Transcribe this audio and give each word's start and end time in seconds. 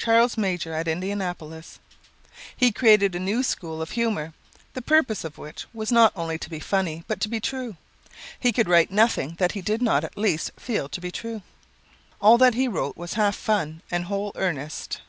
Charles 0.00 0.36
Major, 0.36 0.72
at 0.74 0.88
Indianapolis: 0.88 1.78
"He 2.56 2.72
created 2.72 3.14
a 3.14 3.20
new 3.20 3.44
school 3.44 3.80
of 3.80 3.90
humor, 3.90 4.32
the 4.72 4.82
purpose 4.82 5.22
of 5.22 5.38
which 5.38 5.64
was 5.72 5.92
not 5.92 6.12
only 6.16 6.38
to 6.38 6.50
be 6.50 6.58
funny 6.58 7.04
but 7.06 7.20
to 7.20 7.28
be 7.28 7.38
true. 7.38 7.76
He 8.40 8.50
could 8.52 8.68
write 8.68 8.90
nothing 8.90 9.36
that 9.38 9.52
he 9.52 9.60
did 9.62 9.80
not 9.80 10.02
at 10.02 10.18
least 10.18 10.50
feel 10.56 10.88
to 10.88 11.00
be 11.00 11.12
true. 11.12 11.40
All 12.20 12.36
that 12.38 12.54
he 12.54 12.66
wrote 12.66 12.96
was 12.96 13.14
half 13.14 13.36
fun 13.36 13.80
and 13.92 14.06
whole 14.06 14.32
earnest." 14.34 15.00